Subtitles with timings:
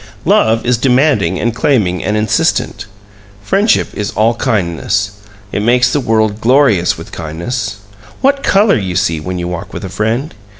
[0.25, 2.87] Love is demanding and claiming and insistent.
[3.43, 5.11] Friendship is all kindness
[5.51, 7.75] it makes the world glorious with kindness.
[8.19, 10.33] What color you see when you walk with a friend!